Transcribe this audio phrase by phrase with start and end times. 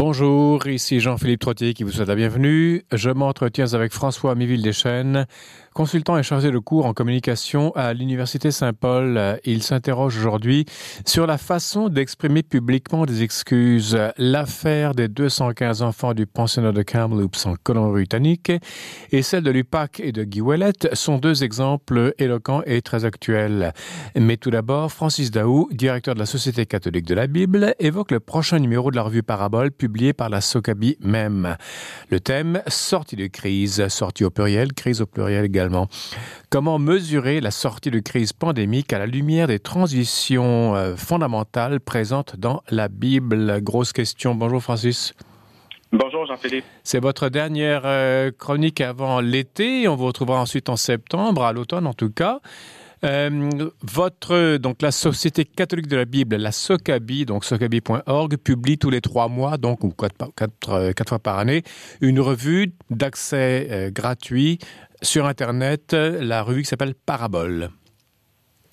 [0.00, 2.84] Bonjour, ici Jean-Philippe Trottier qui vous souhaite la bienvenue.
[2.92, 5.26] Je m'entretiens avec François Miville-Deschênes,
[5.78, 9.38] consultant et chargé de cours en communication à l'Université Saint-Paul.
[9.44, 10.66] Il s'interroge aujourd'hui
[11.06, 13.96] sur la façon d'exprimer publiquement des excuses.
[14.16, 18.50] L'affaire des 215 enfants du pensionnat de Kamloops en Colombie-Britannique
[19.12, 23.72] et celle de l'UPAC et de Guy Ouellet sont deux exemples éloquents et très actuels.
[24.16, 28.18] Mais tout d'abord, Francis Daou, directeur de la Société catholique de la Bible, évoque le
[28.18, 31.56] prochain numéro de la revue Parabole publié par la Socabi même.
[32.10, 35.88] Le thème, sortie de crise, sortie au pluriel, crise au pluriel également.
[36.50, 42.36] Comment mesurer la sortie de crise pandémique à la lumière des transitions euh, fondamentales présentes
[42.36, 43.60] dans la Bible?
[43.62, 44.34] Grosse question.
[44.34, 45.14] Bonjour Francis.
[45.92, 46.64] Bonjour Jean-Philippe.
[46.82, 49.88] C'est votre dernière euh, chronique avant l'été.
[49.88, 52.40] On vous retrouvera ensuite en septembre, à l'automne en tout cas.
[53.04, 58.90] Euh, votre, donc la Société catholique de la Bible, la SOCABI, donc socabi.org, publie tous
[58.90, 61.62] les trois mois, donc ou quatre, quatre, quatre fois par année,
[62.00, 64.58] une revue d'accès euh, gratuit
[65.02, 67.70] sur Internet, la revue qui s'appelle Parabole.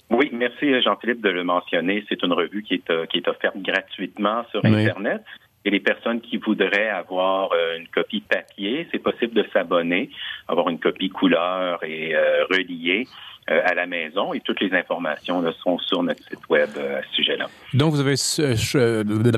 [0.10, 2.06] Oui, merci Jean-Philippe de le mentionner.
[2.08, 5.24] C'est une revue qui est, euh, qui est offerte gratuitement sur Internet.
[5.26, 5.45] Oui.
[5.66, 10.12] Et les personnes qui voudraient avoir euh, une copie papier, c'est possible de s'abonner,
[10.48, 13.08] avoir une copie couleur et euh, reliée
[13.50, 14.36] euh, à la maison.
[14.36, 17.48] Et toutes les informations là, sont sur notre site web euh, à ce sujet-là.
[17.74, 18.14] Donc, vous avez,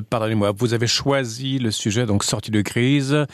[0.10, 3.26] pardonnez-moi, vous avez choisi le sujet, donc sortie de crise,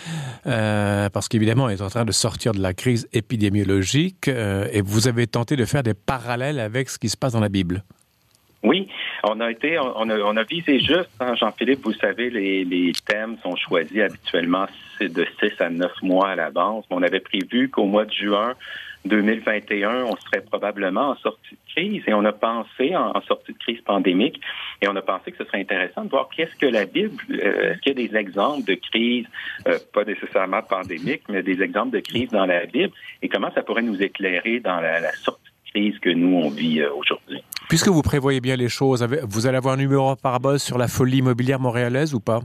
[0.44, 5.26] parce qu'évidemment, on est en train de sortir de la crise épidémiologique, et vous avez
[5.26, 7.84] tenté de faire des parallèles avec ce qui se passe dans la Bible.
[8.64, 8.88] Oui,
[9.24, 14.02] on a été, on a, visé juste, hein, Jean-Philippe, vous savez, les, thèmes sont choisis
[14.02, 14.66] habituellement
[15.00, 16.86] de 6 à 9 mois à l'avance.
[16.90, 18.54] On avait prévu qu'au mois de juin
[19.06, 23.54] 2021, on serait probablement en sortie de crise et on a pensé en, en, sortie
[23.54, 24.40] de crise pandémique
[24.82, 27.72] et on a pensé que ce serait intéressant de voir qu'est-ce que la Bible, euh,
[27.72, 29.26] est-ce qu'il y a des exemples de crise,
[29.68, 33.62] euh, pas nécessairement pandémique, mais des exemples de crise dans la Bible et comment ça
[33.62, 37.44] pourrait nous éclairer dans la, la sortie crise que nous, on vit euh, aujourd'hui.
[37.70, 41.18] Puisque vous prévoyez bien les choses, vous allez avoir un numéro parabole sur la folie
[41.18, 42.42] immobilière montréalaise ou pas?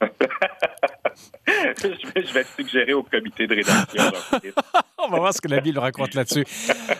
[1.82, 4.02] je, vais, je vais suggérer au comité de rédaction.
[4.98, 6.44] on va voir ce que la Bible raconte là-dessus.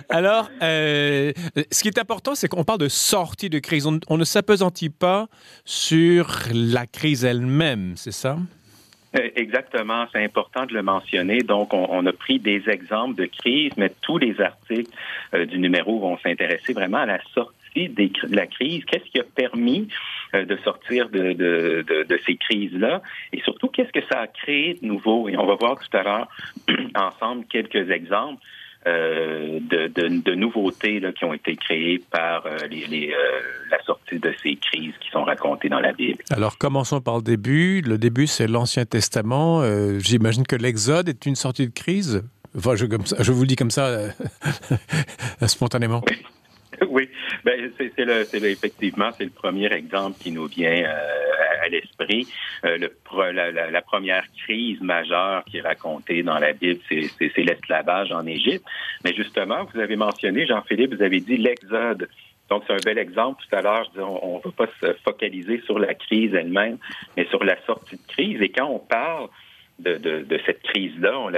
[0.09, 1.33] Alors, euh,
[1.71, 3.87] ce qui est important, c'est qu'on parle de sortie de crise.
[3.87, 5.29] On, on ne s'apesantit pas
[5.65, 8.37] sur la crise elle-même, c'est ça?
[9.15, 11.39] Exactement, c'est important de le mentionner.
[11.41, 14.91] Donc, on, on, a pris des exemples de crise, mais tous les articles
[15.35, 18.85] euh, du numéro vont s'intéresser vraiment à la sortie des, de la crise.
[18.87, 19.89] Qu'est-ce qui a permis
[20.35, 23.03] euh, de sortir de, de, de, de ces crises-là?
[23.35, 25.29] Et surtout, qu'est-ce que ça a créé de nouveau?
[25.29, 26.29] Et on va voir tout à l'heure
[26.95, 28.41] ensemble quelques exemples.
[28.85, 33.41] Euh, de, de, de, nouveautés là, qui ont été créées par euh, les, les, euh,
[33.71, 36.19] la sortie de ces crises qui sont racontées dans la Bible.
[36.33, 37.81] Alors commençons par le début.
[37.83, 39.63] Le début, c'est l'Ancien Testament.
[40.01, 42.25] J'imagine que l'Exode est une sortie de crise.
[42.59, 44.09] Enfin, je, comme ça, je vous le dis comme ça
[45.47, 46.03] spontanément.
[46.11, 46.17] Oui.
[46.89, 47.09] Oui,
[47.45, 52.27] ben, c'est effectivement c'est le premier exemple qui nous vient euh, à l'esprit.
[52.65, 52.93] Euh, le,
[53.33, 58.27] la, la, la, première crise majeure qui est racontée dans la Bible, c'est l'esclavage en
[58.27, 58.65] Égypte.
[59.05, 62.09] Mais justement, vous avez mentionné, Jean-Philippe, vous avez dit l'Exode.
[62.51, 63.43] Donc, c'est un bel exemple.
[63.49, 66.79] Tout à l'heure, je on ne va pas se focaliser sur la crise elle-même,
[67.17, 68.43] mais sur la sortie de crise.
[68.43, 69.29] Et quand on parle
[69.83, 71.13] de, de, de cette crise-là.
[71.19, 71.31] On,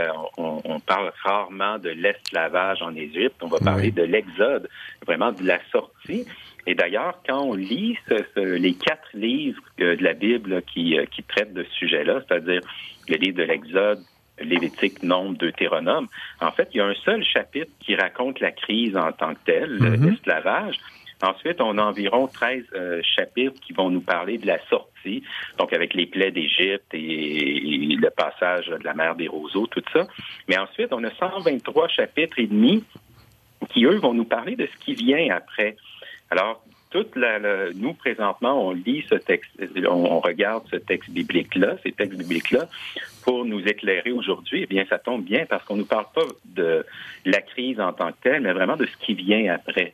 [0.45, 3.37] on, on, parle rarement de l'esclavage en Égypte.
[3.43, 3.93] On va parler oui.
[3.93, 4.69] de l'exode,
[5.07, 6.25] vraiment de la sortie.
[6.67, 11.23] Et d'ailleurs, quand on lit ce, ce, les quatre livres de la Bible qui, qui
[11.23, 12.63] traitent de ce sujet-là, c'est-à-dire
[13.09, 14.01] le livre de l'Exode,
[14.41, 16.09] Lévitique, Nombre, Deutéronome,
[16.41, 19.45] en fait, il y a un seul chapitre qui raconte la crise en tant que
[19.47, 20.11] telle, mm -hmm.
[20.11, 20.77] l'esclavage.
[21.23, 25.23] Ensuite, on a environ 13 euh, chapitres qui vont nous parler de la sortie,
[25.59, 29.83] donc avec les plaies d'Égypte et, et, le passage de la mer des roseaux, tout
[29.93, 30.07] ça.
[30.49, 32.85] Mais ensuite, on a 123 chapitres et demi
[33.71, 35.77] qui, eux, vont nous parler de ce qui vient après.
[36.31, 36.63] Alors,
[36.95, 41.75] toute la, la, nous, présentement, on lit ce texte, on, on regarde ce texte biblique-là,
[41.83, 42.69] ces textes bibliques-là,
[43.25, 44.61] pour nous éclairer aujourd'hui.
[44.63, 46.87] Eh bien, ça tombe bien parce qu'on ne nous parle pas de
[47.25, 49.93] la crise en tant que telle, mais vraiment de ce qui vient après.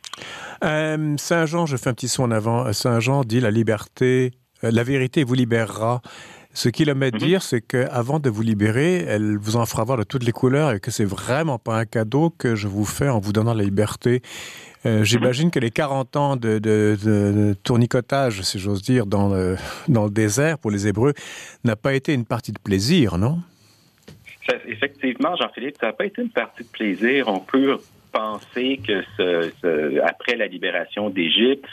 [0.63, 2.71] Euh, Saint Jean, je fais un petit son en avant.
[2.75, 4.33] Saint Jean dit la liberté,
[4.63, 6.03] euh, la vérité vous libérera.
[6.53, 7.27] Ce qu'il aimait mm -hmm.
[7.29, 10.73] dire, c'est qu'avant de vous libérer, elle vous en fera voir de toutes les couleurs
[10.73, 13.63] et que c'est vraiment pas un cadeau que je vous fais en vous donnant la
[13.63, 14.21] liberté.
[14.87, 19.29] Euh, J'imagine que les 40 ans de, de, de, de tournicotage, si j'ose dire, dans
[19.29, 19.57] le,
[19.89, 21.13] dans le désert pour les Hébreux
[21.65, 23.39] n'a pas été une partie de plaisir, non?
[24.67, 27.29] Effectivement, Jean-Philippe, ça n'a pas été une partie de plaisir.
[27.29, 27.79] On peut
[28.11, 31.65] penser que ce, après la libération d'Égypte,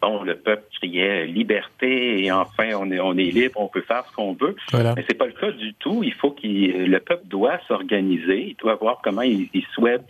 [0.00, 4.04] bon, le peuple criait liberté et enfin on est on est libre, on peut faire
[4.10, 4.56] ce qu'on veut.
[4.72, 4.94] Voilà.
[4.96, 6.02] Mais c'est pas le cas du tout.
[6.02, 10.02] Il faut qu'il le peuple doit s'organiser, il doit voir comment il, souhaite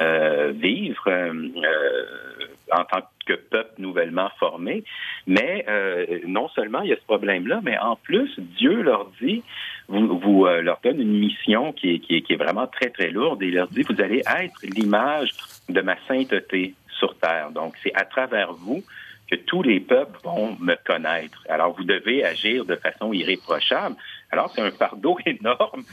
[0.00, 4.84] euh, vivre euh, euh, en tant que peuple nouvellement formé.
[5.26, 9.42] Mais euh, non seulement il y a ce problème-là, mais en plus Dieu leur dit
[9.88, 13.48] vous, vous leur donne une mission qui est, qui, est, vraiment très très lourde et
[13.48, 15.30] il leur dit vous allez être l'image
[15.68, 17.50] de ma sainteté sur terre.
[17.50, 18.82] Donc c'est à travers vous
[19.30, 21.44] que tous les peuples vont me connaître.
[21.48, 23.96] Alors, vous devez agir de façon irréprochable.
[24.30, 25.84] Alors, c'est un fardeau énorme.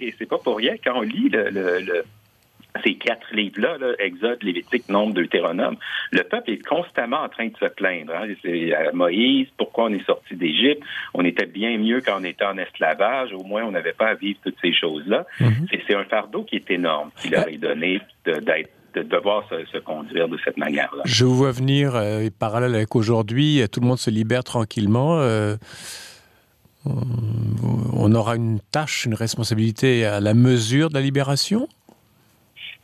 [0.00, 2.04] Et c'est pas pour rien quand on lit le,
[2.82, 5.76] ces quatre livres-là, là, Exode, Lévitique, Nombre, Deutéronome,
[6.10, 8.12] le peuple est constamment en train de se plaindre.
[8.14, 8.28] Hein.
[8.42, 10.82] C'est à Moïse, pourquoi on est sorti d'Égypte?
[11.14, 13.32] On était bien mieux quand on était en esclavage.
[13.32, 15.26] Au moins, on n'avait pas à vivre toutes ces choses-là.
[15.40, 15.80] Mm-hmm.
[15.86, 20.26] C'est un fardeau qui est énorme qu'il leur est donné d'être de devoir se, conduire
[20.26, 21.02] de cette manière-là.
[21.04, 25.18] Je vous vois venir, euh, parallèle avec aujourd'hui, tout le monde se libère tranquillement.
[25.20, 25.56] Euh,
[26.86, 31.68] on aura une tâche, une responsabilité à la mesure de la libération?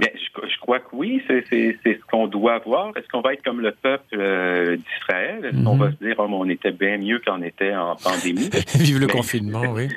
[0.03, 2.91] Bien, je, crois que oui, c'est ce qu'on doit voir.
[2.97, 5.45] Est-ce qu'on va être comme le peuple euh, d'Israël?
[5.45, 5.81] Est-ce qu'on mhm.
[5.81, 8.51] va se dire, oh, on était bien mieux quand on était en pandémie?
[8.75, 9.89] Vive le confinement, oui.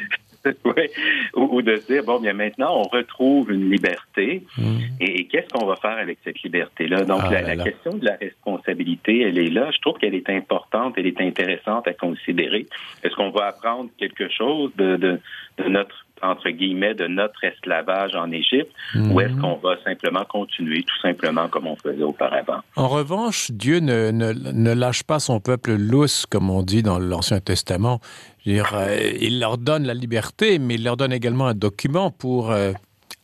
[0.64, 0.90] oui,
[1.34, 4.44] ou, de se dire, bon, bien maintenant, on retrouve une liberté.
[4.60, 4.78] Hmm.
[5.00, 7.04] Et, qu'est-ce qu'on va faire avec cette liberté-là?
[7.04, 9.72] Donc, ah la, question de la responsabilité, elle est là.
[9.72, 12.68] Je trouve qu'elle est importante, elle est intéressante à considérer.
[13.04, 15.20] Est-ce qu'on va apprendre quelque chose de, de,
[15.58, 20.84] de notre entre guillemets, de notre esclavage en Égypte, ou est-ce qu'on va simplement continuer
[20.84, 22.62] tout simplement comme on faisait auparavant?
[22.76, 27.00] En revanche, Dieu ne, ne, ne lâche pas son peuple lousse, comme on dit dans
[27.00, 28.00] l'Ancien Testament.
[28.46, 32.52] Dire, euh, il leur donne la liberté, mais il leur donne également un document pour
[32.52, 32.74] euh,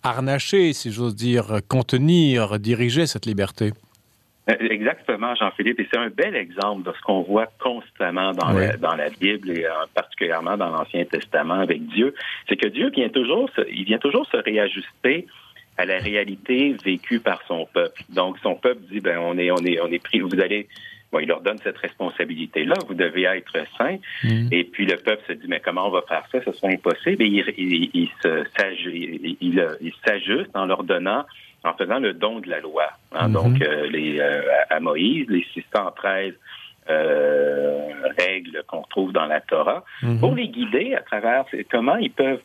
[0.03, 3.73] harnacher, si j'ose dire, contenir, diriger cette liberté.
[4.49, 5.79] Euh, exactement, Jean-Philippe.
[5.79, 9.51] Et c'est un bel exemple de ce qu'on voit constamment dans, la, dans la Bible
[9.51, 12.15] et particulièrement dans l'Ancien Testament avec Dieu.
[12.49, 15.27] C'est que Dieu vient toujours, il vient toujours se réajuster
[15.77, 18.01] à la réalité vécue par son peuple.
[18.09, 20.67] Donc, son peuple dit, ben, on est, on est, on est pris, vous allez,
[21.11, 22.75] Bon, il leur donne cette responsabilité-là.
[22.87, 23.97] Vous devez être saint.
[24.23, 24.47] Mm.
[24.51, 26.39] Et puis le peuple se dit, mais comment on va faire ça?
[26.45, 27.21] Ce sera impossible.
[27.21, 28.09] Et il, il,
[29.41, 31.25] il, il s'ajuste en leur donnant,
[31.63, 32.87] en faisant le don de la loi.
[33.13, 33.29] Hein?
[33.29, 33.31] Mm-hmm.
[33.31, 36.33] Donc, euh, les, euh, à Moïse, les 613
[36.89, 40.19] euh, règles qu'on trouve dans la Torah, mm-hmm.
[40.19, 42.41] pour les guider à travers comment ils peuvent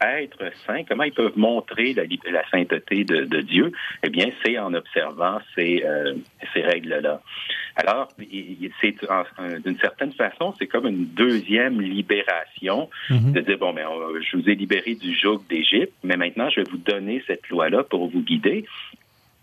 [0.00, 3.72] être saints, comment ils peuvent montrer la, la sainteté de, de, Dieu,
[4.02, 6.14] eh bien, c'est en observant ces, euh,
[6.54, 7.20] ces règles-là.
[7.86, 8.08] Alors,
[8.80, 8.94] c'est
[9.64, 13.32] d'une certaine façon, c'est comme une deuxième libération mm-hmm.
[13.32, 16.60] de dire bon, mais ben, je vous ai libéré du joug d'Égypte, mais maintenant je
[16.60, 18.64] vais vous donner cette loi-là pour vous guider.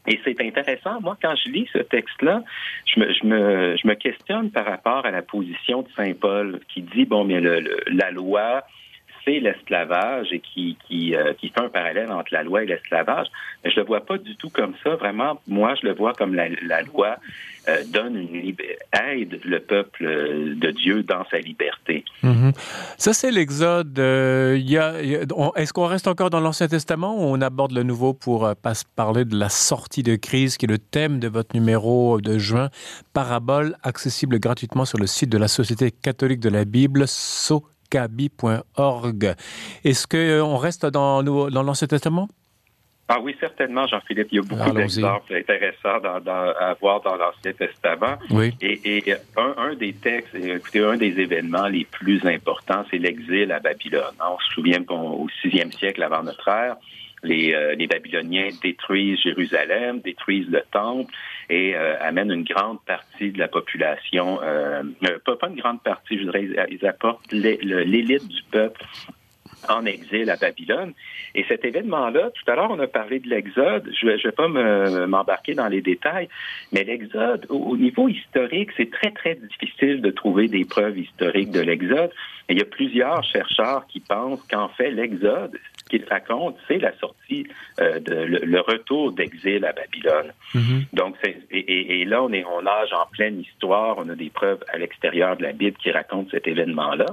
[0.10, 1.02] Et c'est intéressant.
[1.02, 2.42] Moi, quand je lis ce texte-là,
[2.86, 6.62] je me, je, me, je me questionne par rapport à la position de Saint Paul
[6.70, 8.64] qui dit bon, mais le, la loi
[9.40, 13.28] l'esclavage et qui, qui, euh, qui fait un parallèle entre la loi et l'esclavage.
[13.64, 14.96] Mais je le vois pas du tout comme ça.
[14.96, 16.48] Vraiment, moi, je le vois comme la,
[16.84, 17.18] loi
[17.68, 18.28] euh, donne
[18.94, 22.06] aide le peuple euh, de Dieu dans sa liberté.
[22.24, 22.52] Mm -hmm.
[22.98, 24.00] Ça, c'est l'Exode.
[25.60, 29.26] Est-ce qu'on reste encore dans l'Ancien Testament ou on aborde le nouveau pour pas parler
[29.26, 32.70] de la sortie de crise qui est le thème de votre numéro de juin?
[33.14, 39.36] Parabole accessible gratuitement sur le site de la Société catholique de la Bible, So kabi.org.
[39.84, 42.28] Est-ce qu'on euh, reste dans, dans l'Ancien Testament?
[43.10, 44.28] Ah oui, certainement, Jean-Philippe.
[44.32, 48.18] Il y a beaucoup d'exemples intéressants dans, dans, à voir dans l'Ancien Testament.
[48.32, 48.54] Oui.
[48.60, 53.50] Et, et un, un, des textes, écoutez, un des événements les plus importants, c'est l'exil
[53.54, 54.14] à Babylone.
[54.20, 56.76] On se souvient qu'au sixième siècle avant notre ère,
[57.24, 61.14] les, euh, les Babyloniens détruisent Jérusalem, détruisent le temple
[61.50, 66.24] et euh, une grande partie de la population, euh, euh pas une grande partie, je
[66.24, 68.84] dirais, ils apportent l'élite du peuple
[69.70, 70.94] en exil à Babylone.
[71.36, 73.92] Et cet événement-là, tout à l'heure, on a parlé de l'Exode.
[74.00, 76.30] Je ne vais pas m'embarquer dans les détails,
[76.72, 81.52] mais l'Exode, au, au, niveau historique, c'est très, très difficile de trouver des preuves historiques
[81.52, 82.12] de l'Exode.
[82.50, 86.98] Il y a plusieurs chercheurs qui pensent qu'en fait, l'Exode, ce qu'il raconte, c'est la
[86.98, 87.46] sortie,
[87.82, 90.32] euh, de, le, le, retour d'exil à Babylone.
[90.54, 90.82] Mm -hmm.
[90.94, 93.98] Donc, et, et, et, là, on, est, on nage en pleine histoire.
[93.98, 97.10] On a des preuves à l'extérieur de la Bible qui racontent cet événement-là.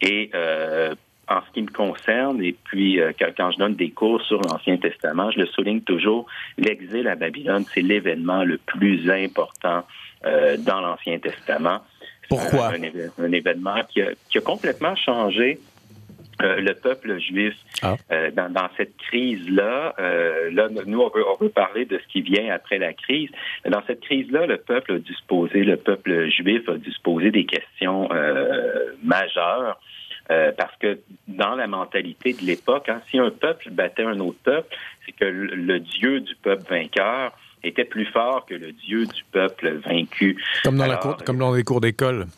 [0.00, 0.94] Et euh,
[1.28, 4.76] en ce qui me concerne, et puis euh, quand, je donne des cours sur l'Ancien
[4.76, 6.26] Testament, je le souligne toujours,
[6.58, 9.84] l'exil à Babylone, c'est l'événement le plus important
[10.26, 11.80] euh, dans l'Ancien Testament.
[12.28, 12.72] Pourquoi?
[12.72, 15.58] Un, un, événement qui a, qui a, complètement changé
[16.42, 17.96] euh, le peuple juif ah.
[18.10, 19.94] euh, dans, cette crise-là.
[20.00, 23.28] Euh, là, nous, on veut, on veut parler de ce qui vient après la crise.
[23.68, 27.00] Dans cette crise-là, le peuple a dû se poser, le peuple juif a dû se
[27.00, 28.08] poser des questions
[29.04, 29.78] majeures.
[30.28, 30.98] Parce que
[31.28, 34.74] dans la mentalité de l'époque, hein, si un peuple battait un autre peuple,
[35.04, 37.32] c'est que le, Dieu du peuple vainqueur
[37.64, 40.42] était plus fort que le Dieu du peuple vaincu.
[40.64, 42.26] Comme dans, la cour, comme dans les cours d'école.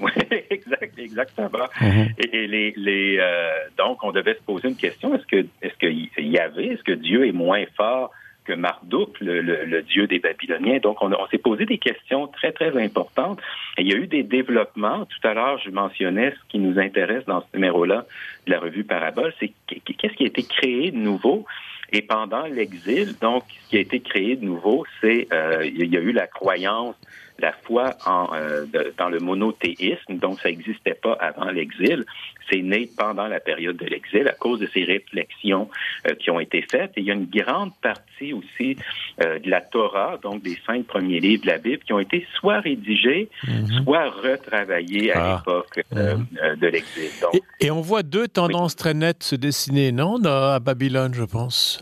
[0.00, 0.10] Oui,
[0.50, 1.68] exact, exactement.
[1.80, 2.08] Mhm.
[2.18, 6.28] Et, les, les euh, donc, on devait se poser une question est-ce que, est-ce qu'il
[6.28, 8.10] y avait, est-ce que Dieu est moins fort
[8.44, 10.78] que Marduk, le, dieu des Babyloniens.
[10.78, 13.40] Donc, on, s'est posé des questions très, très importantes.
[13.78, 15.06] Il y a eu des développements.
[15.06, 18.04] Tout à l'heure, je mentionnais ce qui nous intéresse dans ce numéro-là
[18.46, 21.46] de la revue Parabole, c'est qu'est-ce qui a été créé de nouveau?
[21.92, 25.96] Et pendant l'exil, donc, ce qui a été créé de nouveau, c'est euh, il y
[25.96, 26.96] a eu la croyance
[27.42, 28.64] la foi en, euh,
[28.96, 32.04] dans le monothéisme, donc ça n'existait pas avant l'exil.
[32.50, 35.68] C'est né pendant la période de l'exil à cause de ces réflexions
[36.06, 36.92] euh, qui ont été faites.
[36.96, 38.76] Et il y a une grande partie aussi
[39.22, 42.26] euh, de la Torah, donc des cinq premiers livres de la Bible, qui ont été
[42.34, 43.84] soit rédigés, mhm.
[43.84, 45.36] soit retravaillés à ah.
[45.36, 46.56] l'époque mhm.
[46.56, 47.10] de l'exil.
[47.32, 51.80] Et, et, on voit deux tendances très nettes se dessiner, non, à Babylone, je pense.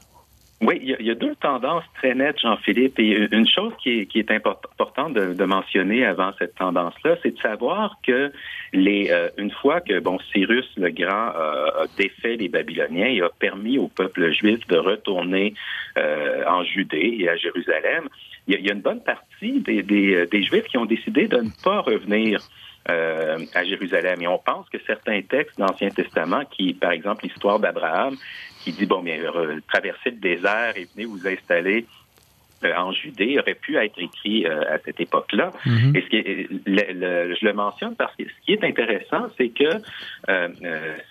[0.63, 2.99] Oui, il y, a, deux tendances très nettes, Jean-Philippe.
[2.99, 7.35] Et une chose qui est, qui est importante de, de, mentionner avant cette tendance-là, c'est
[7.35, 8.31] de savoir que
[8.75, 13.31] les, euh, une fois que bon Cyrus le Grand a défait les Babyloniens et a
[13.31, 15.55] permis au peuple juif de retourner
[15.97, 18.09] euh, en Judée et à Jérusalem,
[18.47, 21.51] il y, a, une bonne partie des, des, des Juifs qui ont décidé de ne
[21.65, 22.41] pas revenir
[22.89, 24.23] euh, à Jérusalem.
[24.23, 28.17] Et on pense que certains textes de l'Ancien Testament, qui, par exemple, l'histoire d'Abraham,
[28.65, 31.87] qui dit, bon, bien, euh, traversez le désert et venez vous installer
[32.63, 35.51] euh, en Judée aurait pu être écrit à cette époque-là.
[35.65, 35.97] Mm-hmm.
[35.97, 39.71] Et ce qui le, je le mentionne parce que ce qui est intéressant, c'est que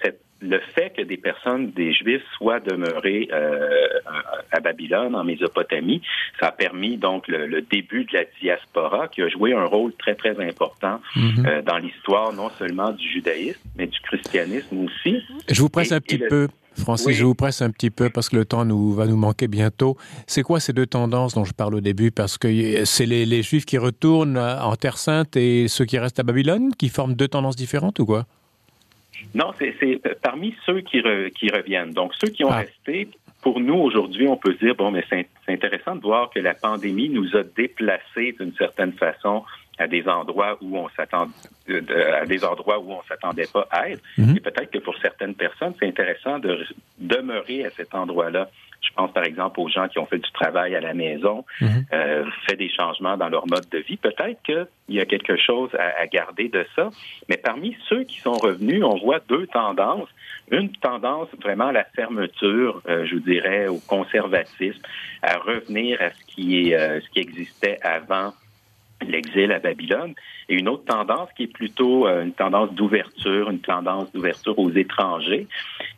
[0.03, 3.67] cette le fait que des personnes, des Juifs, soient demeurés euh,
[4.51, 6.01] à Babylone, en Mésopotamie,
[6.39, 10.15] ça a permis donc le, début de la diaspora qui a joué un rôle très,
[10.15, 11.45] très important mhm.
[11.45, 15.21] euh, dans l'histoire non seulement du judaïsme, mais du christianisme aussi.
[15.49, 16.47] Je vous presse un petit peu.
[16.79, 19.47] Francis, je vous presse un petit peu parce que le temps nous, va nous manquer
[19.47, 19.97] bientôt.
[20.27, 22.11] C'est quoi ces deux tendances dont je parle au début?
[22.11, 26.19] Parce que c'est les, les Juifs qui retournent en Terre Sainte et ceux qui restent
[26.19, 28.25] à Babylone qui forment deux tendances différentes ou quoi?
[29.35, 31.01] Non, c'est parmi ceux qui,
[31.37, 31.91] qui reviennent.
[31.91, 32.59] Donc, ceux qui ont ah.
[32.59, 33.09] resté,
[33.41, 37.09] pour nous, aujourd'hui, on peut dire, bon, mais c'est intéressant de voir que la pandémie
[37.09, 39.43] nous a déplacés d'une certaine façon
[39.79, 41.29] à des endroits où on s'attend
[41.69, 44.01] à des endroits où on s'attendait pas à être.
[44.17, 44.37] Mhm.
[44.37, 46.65] Et peut-être que pour certaines personnes, c'est intéressant de
[46.97, 48.49] demeurer à cet endroit-là.
[48.81, 51.85] Je pense par exemple aux gens qui ont fait du travail à la maison, mhm.
[51.93, 53.97] euh, fait des changements dans leur mode de vie.
[53.97, 56.89] Peut-être qu'il y a quelque chose à, garder de ça.
[57.29, 60.09] Mais parmi ceux qui sont revenus, on voit deux tendances.
[60.51, 64.81] Une tendance vraiment à la fermeture, euh, je vous dirais, au conservatisme,
[65.21, 68.33] à revenir à ce qui est euh, ce qui existait avant
[69.07, 70.13] l'exil à Babylone,
[70.49, 74.71] et une autre tendance qui est plutôt euh, une tendance d'ouverture, une tendance d'ouverture aux
[74.71, 75.47] étrangers.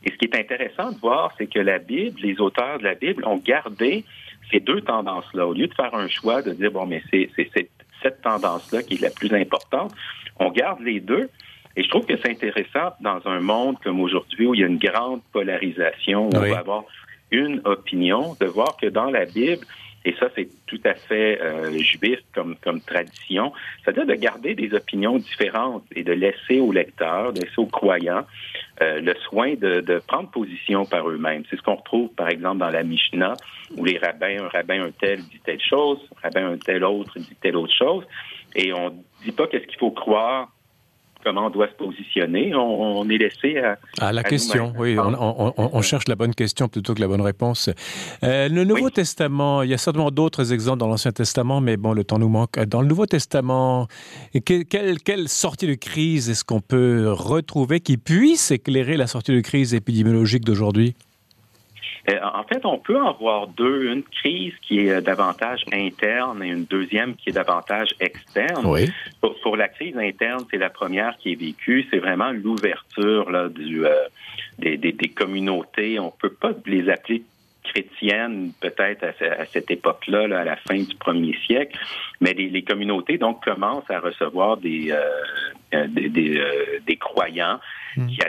[0.04, 2.96] Et ce qui est intéressant de voir, c'est que la Bible, les auteurs de la
[2.96, 4.06] Bible ont gardé
[4.52, 5.48] ces deux tendances-là.
[5.48, 9.02] Au lieu de faire un choix, de dire, bon, mais c'est cette tendance-là qui est
[9.02, 9.94] la plus importante,
[10.40, 11.30] on garde les deux.
[11.76, 14.68] Et je trouve que c'est intéressant dans un monde comme aujourd'hui où il y a
[14.68, 16.84] une grande polarisation, où on va avoir
[17.32, 19.66] une opinion, de voir que dans la Bible,
[20.04, 23.54] et ça, c'est tout à fait euh, juif comme, comme tradition,
[23.84, 28.26] c'est-à-dire de garder des opinions différentes et de laisser aux lecteurs, laisser aux croyants
[28.82, 31.44] euh, le soin de, de, prendre position par eux-mêmes.
[31.50, 33.36] C'est ce qu'on retrouve, par exemple, dans la Mishnah,
[33.78, 37.20] où les rabbins, un rabbin un tel dit telle chose, un rabbin un tel autre
[37.20, 38.04] dit telle autre chose,
[38.56, 38.90] et on
[39.24, 40.50] dit pas qu'est-ce qu'il faut croire
[41.24, 42.54] comment on doit se positionner.
[42.56, 44.74] On, est laissé à, à la question.
[44.78, 47.70] Oui, on, cherche la bonne question plutôt que la bonne réponse.
[48.24, 51.94] Euh, le Nouveau Testament, il y a certainement d'autres exemples dans l'Ancien Testament, mais bon,
[51.94, 52.60] le temps nous manque.
[52.60, 53.88] Dans le Nouveau Testament,
[54.46, 59.42] quelle, quelle sortie de crise est-ce qu'on peut retrouver qui puisse éclairer la sortie de
[59.42, 60.96] crise épidémiologique d'aujourd'hui?
[62.10, 63.92] Euh, en fait, on peut en voir deux.
[63.92, 68.66] Une crise qui est euh, davantage interne et une deuxième qui est davantage externe.
[68.66, 68.90] Oui.
[69.22, 71.86] Pour, la crise interne, c'est la première qui est vécue.
[71.92, 73.94] C'est vraiment l'ouverture là, du, euh,
[74.58, 76.00] des, des, des, communautés.
[76.00, 77.24] On peut pas les appeler
[77.64, 81.78] chrétiennes peut-être à, cette époque-là, là, à la fin du premier siècle,
[82.20, 86.42] mais les, les communautés donc commencent à recevoir des, euh, des, des,
[86.86, 87.60] des, croyants
[87.98, 88.08] Hmm.
[88.08, 88.22] qui,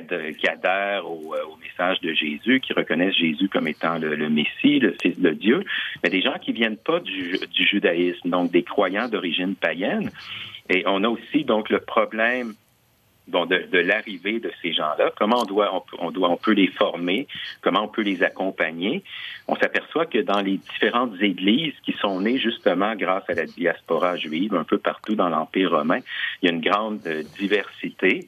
[0.49, 4.97] adhèrent au, euh, au, message de Jésus, qui reconnaissent Jésus comme étant le, Messie, le
[5.01, 5.65] Fils de Dieu,
[6.03, 10.11] mais des gens qui viennent pas du, du judaïsme, donc des croyants d'origine païenne.
[10.69, 12.55] Et on a aussi donc le problème
[13.29, 16.69] bon, de, de l'arrivée de ces gens-là, comment on doit, on, doit, on peut les
[16.69, 17.27] former,
[17.61, 19.03] comment on peut les accompagner,
[19.49, 24.17] on s'aperçoit que dans les différentes églises qui sont nées justement grâce à la diaspora
[24.17, 26.01] juive, un peu partout dans l'Empire romain,
[26.43, 28.27] il y a une grande euh, diversité.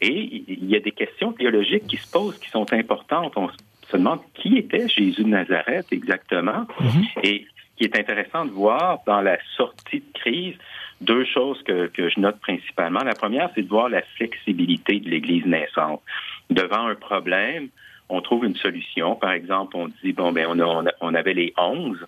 [0.00, 3.32] Et il y a des questions théologiques qui se posent, qui sont importantes.
[3.36, 6.66] On se demande qui était Jésus de Nazareth exactement.
[6.80, 7.04] Mm-hmm.
[7.22, 10.56] Et ce qui est intéressant de voir dans la sortie de crise,
[11.00, 13.00] deux choses que, que je note principalement.
[13.00, 16.02] La première, c'est de voir la flexibilité de l'Église naissante.
[16.50, 17.68] Devant un problème,
[18.08, 19.16] on trouve une solution.
[19.16, 21.98] Par exemple, on dit, bon, ben, on, on avait les onze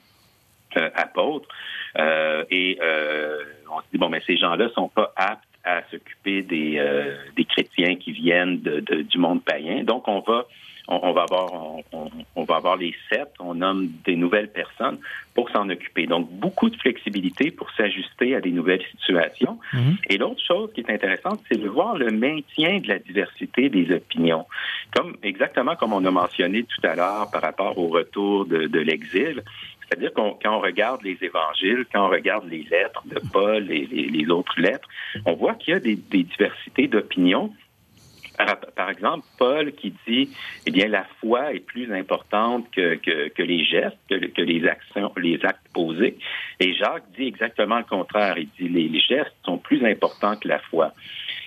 [0.76, 1.48] euh, apôtres
[1.98, 3.38] euh, et euh,
[3.70, 7.16] on se dit, bon, mais ben, ces gens-là sont pas aptes à s'occuper des, euh,
[7.36, 9.84] des chrétiens qui viennent de, de, du monde païen.
[9.84, 10.46] Donc, on va
[10.88, 11.52] on, va avoir
[12.36, 14.98] on, va avoir les sept, on nomme des nouvelles personnes
[15.34, 16.06] pour s'en occuper.
[16.06, 19.58] Donc beaucoup de flexibilité pour s'ajuster à des nouvelles situations.
[19.72, 19.96] Mhm.
[20.08, 23.92] Et l'autre chose qui est intéressante, c'est de voir le maintien de la diversité des
[23.94, 24.46] opinions.
[24.94, 28.78] Comme exactement comme on a mentionné tout à l'heure par rapport au retour de, de
[28.78, 29.42] l'exil.
[29.88, 33.86] C'est-à-dire qu'on quand on regarde les évangiles, quand on regarde les lettres de Paul et
[33.86, 34.88] les, autres lettres,
[35.24, 37.52] on voit qu'il y a des, des diversités d'opinions
[38.74, 40.30] par, exemple, Paul qui dit,
[40.66, 45.12] eh bien, la foi est plus importante que, que, les gestes, que, que, les actions,
[45.16, 46.18] les actes posés.
[46.60, 48.36] Et Jacques dit exactement le contraire.
[48.36, 50.92] Il dit, les, les gestes sont plus importants que la foi.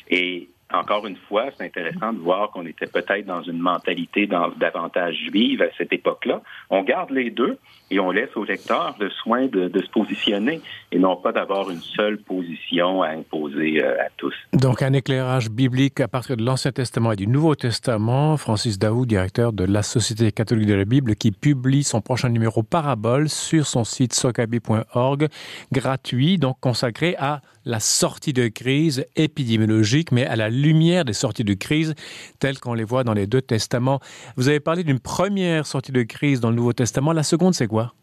[0.09, 5.15] Et encore une fois, c'est intéressant de voir qu'on était peut-être dans une mentalité davantage
[5.15, 6.41] juive à cette époque-là.
[6.69, 7.57] On garde les deux
[7.89, 10.61] et on laisse au lecteur le soin de, se positionner
[10.91, 14.35] et non pas d'avoir une seule position à imposer euh, à tous.
[14.53, 18.37] Donc un éclairage biblique à partir de l'Ancien Testament et du Nouveau Testament.
[18.37, 22.61] Francis Daou, directeur de la Société catholique de la Bible, qui publie son prochain numéro
[22.61, 25.27] Parabole sur son site socabi.org,
[25.71, 31.43] gratuit, donc consacré à la sortie de crise épidémiologique, mais à la lumière des sorties
[31.43, 31.95] de crise
[32.39, 33.99] telles qu'on les voit dans les deux testaments.
[34.35, 37.13] Vous avez parlé d'une première sortie de crise dans le Nouveau Testament.
[37.13, 37.93] La seconde, c'est quoi?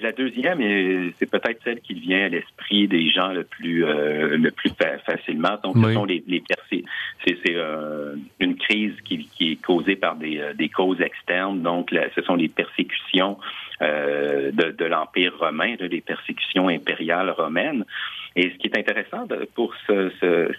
[0.00, 0.60] La deuxième,
[1.18, 4.70] c'est peut-être celle qui vient à l'esprit des gens le plus euh, le plus
[5.06, 5.58] facilement.
[5.62, 6.42] Donc, ce sont les, les
[7.24, 11.62] c'est euh, une crise qui, qui, est causée par des, euh, des causes externes.
[11.62, 13.38] Donc, ce sont les persécutions
[13.80, 17.84] euh, de, de l'Empire romain, les persécutions impériales romaines.
[18.36, 20.10] Et ce qui est intéressant pour ce,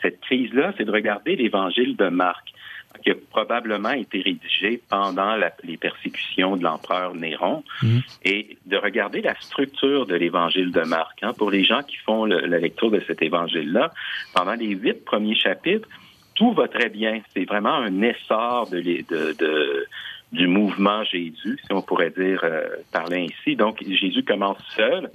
[0.02, 2.54] cette crise-là, c'est de regarder l'Évangile de Marc
[3.02, 8.02] qui a probablement été rédigé pendant la, les persécutions de l'empereur Néron, mhm.
[8.24, 11.22] et de regarder la structure de l'évangile de Marc.
[11.24, 13.92] Hein, pour les gens qui font le, la lecture de cet évangile-là,
[14.34, 15.88] pendant les huit premiers chapitres,
[16.36, 17.22] tout va très bien.
[17.34, 19.88] C'est vraiment un essor de, de, de
[20.34, 23.56] du mouvement Jésus, si on pourrait dire euh, parler ainsi.
[23.56, 25.10] Donc, Jésus commence seul,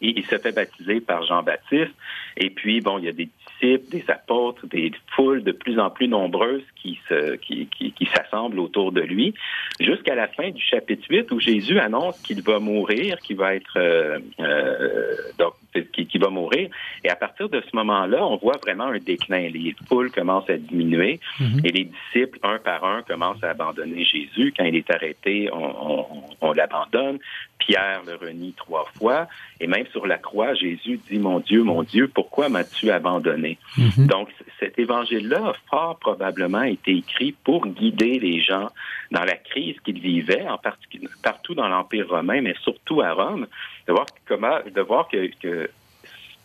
[0.00, 1.94] il se fait baptiser par Jean-Baptiste.
[2.36, 3.28] Et puis, bon, il y a des
[3.60, 8.06] disciples, des apôtres, des foules de plus en plus nombreuses qui se, qui, qui, qui
[8.06, 9.34] s'assemblent autour de lui,
[9.78, 13.76] jusqu'à la fin du chapitre 8 où Jésus annonce qu'il va mourir, qu'il va être,
[13.76, 15.54] euh, euh, donc,
[15.92, 16.70] qui, qui, va mourir.
[17.04, 19.48] Et à partir de ce moment-là, on voit vraiment un déclin.
[19.48, 21.66] Les foules commencent à diminuer mm-hmm.
[21.66, 24.54] et les disciples, un par un, commencent à abandonner Jésus.
[24.56, 26.06] Quand il est arrêté, on, on,
[26.40, 27.18] on l'abandonne.
[27.60, 29.28] Pierre le renie trois fois.
[29.60, 33.58] Et même sur la croix, Jésus dit, mon Dieu, mon Dieu, pourquoi m'as-tu abandonné?
[33.78, 34.06] Mm-hmm.
[34.06, 38.68] Donc, cet évangile-là a fort probablement été écrit pour guider les gens
[39.10, 43.46] dans la crise qu'ils vivaient, en particulier partout dans l'Empire romain, mais surtout à Rome,
[43.86, 45.70] de voir comment, de voir que, que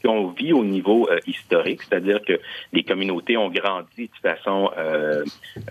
[0.06, 2.40] qu'on vit au niveau euh, historique, c'est-à-dire que
[2.74, 5.24] les communautés ont grandi de façon euh,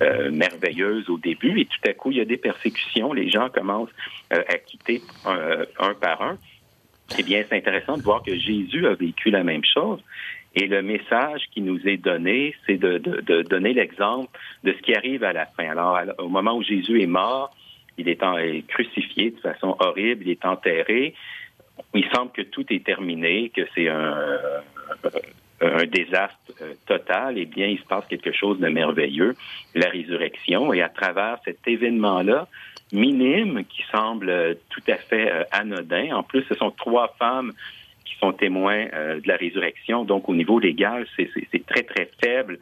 [0.02, 3.48] euh, merveilleuse au début et tout à coup, il y a des persécutions, les gens
[3.48, 3.94] commencent
[4.30, 6.38] à quitter un, par un.
[7.18, 10.00] Eh bien, c'est intéressant de voir que Jésus a vécu la même chose.
[10.56, 12.98] Et le message qui nous est donné, c'est de,
[13.42, 14.30] donner l'exemple
[14.64, 15.68] de ce qui arrive à la fin.
[15.68, 17.54] Alors, au moment où Jésus est mort,
[17.98, 21.14] il est, est crucifié de façon horrible, il est enterré
[21.94, 24.16] il semble que tout est terminé, que c'est un,
[25.60, 29.34] un désastre euh, total, eh bien, il se passe quelque chose de merveilleux,
[29.74, 30.72] la résurrection.
[30.72, 32.48] Et à travers cet événement-là,
[32.92, 37.52] minime, qui semble tout à fait euh, anodin, en plus, ce sont trois femmes
[38.04, 42.58] qui sont témoins euh, de la résurrection, donc au niveau légal, c'est très, très faible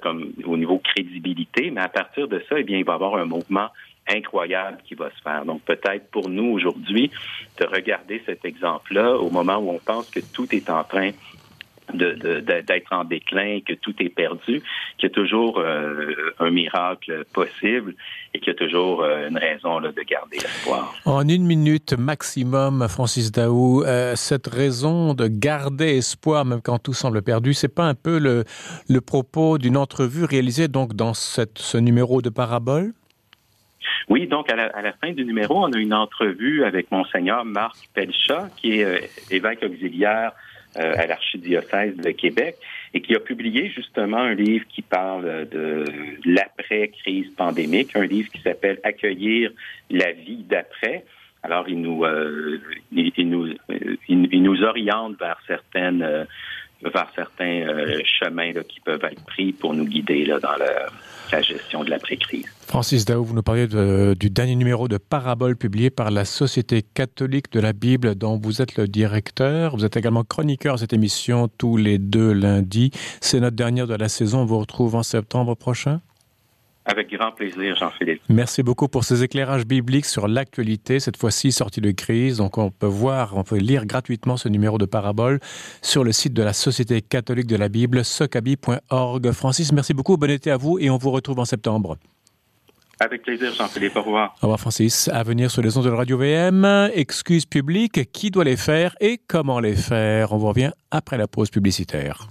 [0.00, 3.16] comme au niveau crédibilité, mais à partir de ça, eh bien, il va y avoir
[3.16, 3.68] un mouvement
[4.08, 5.44] incroyable qui va se faire.
[5.44, 7.10] Donc peut-être pour nous aujourd'hui
[7.58, 11.12] de regarder cet exemple-là au moment où on pense que tout est en train
[11.92, 14.62] d'être en déclin, que tout est perdu,
[14.98, 17.94] qu'il y a toujours euh, un miracle possible
[18.32, 20.94] et qu'il y a toujours euh, une raison là, de garder l'espoir.
[21.04, 26.94] En une minute maximum, Francis Daou, euh, cette raison de garder espoir même quand tout
[26.94, 28.44] semble perdu, c'est pas un peu le,
[29.00, 32.94] propos d'une entrevue réalisée donc dans ce numéro de Parabole?
[34.08, 37.44] Oui, donc à la, à la, fin du numéro, on a une entrevue avec monseigneur
[37.44, 40.32] Marc Pelchat, qui est évêque auxiliaire
[40.76, 42.56] euh, à l'archidiocèse de Québec
[42.94, 45.84] et qui a publié justement un livre qui parle de
[46.24, 49.52] l'après-crise pandémique, un livre qui s'appelle Accueillir
[49.88, 51.04] la vie d'après.
[51.44, 56.24] Alors, il nous, euh, il, nous, il, il, nous oriente vers certaines, euh,
[56.92, 61.90] vers certains euh, chemins qui peuvent être pris pour nous guider dans la gestion de
[61.90, 62.46] l'après-crise.
[62.66, 67.52] Francis Daou, vous nous parliez du dernier numéro de Parabole publié par la Société catholique
[67.52, 69.76] de la Bible dont vous êtes le directeur.
[69.76, 72.90] Vous êtes également chroniqueur de cette émission tous les deux lundis.
[73.20, 74.40] C'est notre dernière de la saison.
[74.40, 76.00] On vous retrouve en septembre prochain.
[76.86, 78.20] Avec grand plaisir, Jean-Philippe.
[78.28, 82.36] Merci beaucoup pour ces éclairages bibliques sur l'actualité, cette fois-ci sortie de crise.
[82.36, 85.40] Donc, on peut voir, on peut lire gratuitement ce numéro de parabole
[85.80, 89.32] sur le site de la Société catholique de la Bible, socabi.org.
[89.32, 90.18] Francis, merci beaucoup.
[90.18, 91.96] Bon été à vous et on vous retrouve en septembre.
[93.00, 93.96] Avec plaisir, Jean-Philippe.
[93.96, 94.34] Au revoir.
[94.42, 95.08] Au revoir, Francis.
[95.08, 96.90] À venir sur les ondes de Radio VM.
[96.92, 100.32] Excuses publiques, qui doit les faire et comment les faire?
[100.32, 102.28] On vous revient après la pause publicitaire.